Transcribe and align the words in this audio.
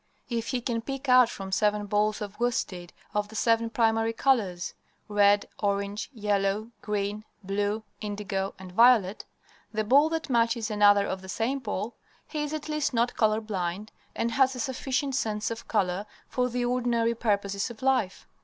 If 0.29 0.47
he 0.47 0.61
can 0.61 0.81
pick 0.81 1.07
out 1.07 1.29
from 1.29 1.51
seven 1.51 1.85
balls 1.85 2.21
of 2.21 2.39
worsted 2.39 2.91
of 3.13 3.27
the 3.27 3.35
seven 3.35 3.69
primary 3.69 4.13
colors 4.13 4.73
red, 5.07 5.47
orange, 5.59 6.09
yellow, 6.11 6.71
green, 6.81 7.23
blue, 7.43 7.83
indigo, 7.99 8.55
and 8.57 8.71
violet 8.71 9.25
the 9.71 9.83
ball 9.83 10.09
that 10.09 10.27
matches 10.27 10.71
another 10.71 11.05
of 11.05 11.21
the 11.21 11.29
same 11.29 11.61
color, 11.61 11.91
he 12.27 12.41
is 12.41 12.51
at 12.51 12.67
least 12.67 12.95
not 12.95 13.13
color 13.15 13.41
blind 13.41 13.91
and 14.15 14.31
has 14.31 14.55
a 14.55 14.59
sufficient 14.59 15.13
sense 15.13 15.51
of 15.51 15.67
color 15.67 16.07
for 16.27 16.49
the 16.49 16.65
ordinary 16.65 17.13
purposes 17.13 17.69
of 17.69 17.83
life. 17.83 18.25